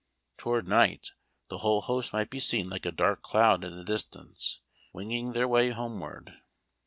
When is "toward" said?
0.39-0.67